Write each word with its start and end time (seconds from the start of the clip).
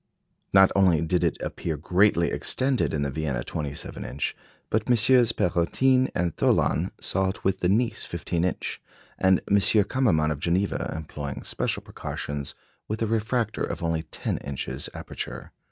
Not 0.51 0.71
only 0.75 0.99
did 1.03 1.23
it 1.23 1.37
appear 1.43 1.77
greatly 1.77 2.31
extended 2.31 2.91
in 2.91 3.03
the 3.03 3.11
Vienna 3.11 3.43
27 3.43 4.03
inch, 4.03 4.35
but 4.71 4.85
MM. 4.85 5.31
Perrotin 5.37 6.09
and 6.15 6.35
Thollon 6.35 6.89
saw 6.99 7.29
it 7.29 7.43
with 7.43 7.59
the 7.59 7.69
Nice 7.69 8.01
15 8.03 8.43
inch, 8.43 8.81
and 9.19 9.41
M. 9.47 9.57
Kammermann 9.57 10.31
of 10.31 10.39
Geneva, 10.39 10.91
employing 10.97 11.43
special 11.43 11.83
precautions, 11.83 12.55
with 12.87 13.03
a 13.03 13.05
refractor 13.05 13.61
of 13.63 13.83
only 13.83 14.01
ten 14.01 14.39
inches 14.39 14.89
aperture. 14.95 15.51